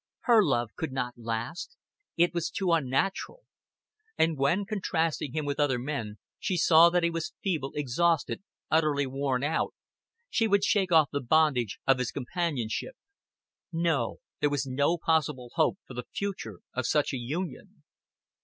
Her 0.21 0.43
love 0.43 0.71
could 0.75 0.91
not 0.91 1.13
last 1.15 1.77
it 2.17 2.33
was 2.33 2.49
too 2.49 2.71
unnatural; 2.71 3.41
and 4.17 4.35
when, 4.35 4.65
contrasting 4.65 5.33
him 5.33 5.45
with 5.45 5.59
other 5.59 5.77
men, 5.77 6.17
she 6.39 6.57
saw 6.57 6.89
that 6.89 7.03
he 7.03 7.11
was 7.11 7.35
feeble, 7.43 7.71
exhausted, 7.75 8.41
utterly 8.71 9.05
worn 9.05 9.43
out, 9.43 9.75
she 10.27 10.47
would 10.47 10.63
shake 10.63 10.91
off 10.91 11.09
the 11.11 11.21
bondage 11.21 11.77
of 11.85 11.99
his 11.99 12.09
companionship. 12.09 12.95
No, 13.71 14.17
there 14.39 14.49
was 14.49 14.65
no 14.65 14.97
possible 14.97 15.51
hope 15.53 15.77
for 15.85 15.93
the 15.93 16.07
future 16.11 16.61
of 16.73 16.87
such 16.87 17.13
a 17.13 17.17
union. 17.19 17.83